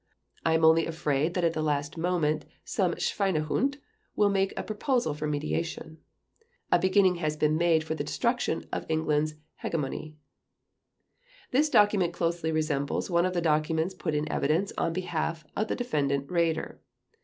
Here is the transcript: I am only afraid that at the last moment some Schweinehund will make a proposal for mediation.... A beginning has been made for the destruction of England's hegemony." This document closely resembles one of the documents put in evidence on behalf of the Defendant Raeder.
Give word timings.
I 0.47 0.55
am 0.55 0.65
only 0.65 0.87
afraid 0.87 1.35
that 1.35 1.43
at 1.43 1.53
the 1.53 1.61
last 1.61 1.95
moment 1.95 2.43
some 2.65 2.95
Schweinehund 2.95 3.77
will 4.15 4.31
make 4.31 4.51
a 4.57 4.63
proposal 4.63 5.13
for 5.13 5.27
mediation.... 5.27 5.99
A 6.71 6.79
beginning 6.79 7.17
has 7.17 7.37
been 7.37 7.55
made 7.55 7.83
for 7.83 7.93
the 7.93 8.03
destruction 8.03 8.65
of 8.73 8.83
England's 8.89 9.35
hegemony." 9.57 10.15
This 11.51 11.69
document 11.69 12.13
closely 12.13 12.51
resembles 12.51 13.11
one 13.11 13.27
of 13.27 13.33
the 13.35 13.41
documents 13.41 13.93
put 13.93 14.15
in 14.15 14.27
evidence 14.31 14.73
on 14.75 14.91
behalf 14.91 15.45
of 15.55 15.67
the 15.67 15.75
Defendant 15.75 16.27
Raeder. 16.29 16.79